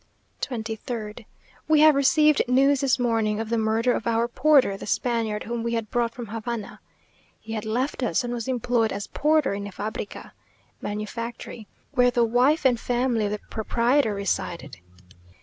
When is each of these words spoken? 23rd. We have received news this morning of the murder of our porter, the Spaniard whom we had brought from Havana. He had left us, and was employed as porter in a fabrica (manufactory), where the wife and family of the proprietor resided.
23rd. 0.41 1.25
We 1.67 1.81
have 1.81 1.93
received 1.93 2.41
news 2.47 2.81
this 2.81 2.97
morning 2.97 3.39
of 3.39 3.49
the 3.49 3.57
murder 3.59 3.93
of 3.93 4.07
our 4.07 4.27
porter, 4.27 4.75
the 4.75 4.87
Spaniard 4.87 5.43
whom 5.43 5.61
we 5.61 5.73
had 5.75 5.91
brought 5.91 6.15
from 6.15 6.25
Havana. 6.25 6.79
He 7.39 7.53
had 7.53 7.65
left 7.65 8.01
us, 8.01 8.23
and 8.23 8.33
was 8.33 8.47
employed 8.47 8.91
as 8.91 9.05
porter 9.05 9.53
in 9.53 9.67
a 9.67 9.71
fabrica 9.71 10.33
(manufactory), 10.81 11.67
where 11.91 12.09
the 12.09 12.25
wife 12.25 12.65
and 12.65 12.79
family 12.79 13.25
of 13.25 13.31
the 13.31 13.39
proprietor 13.51 14.15
resided. 14.15 14.77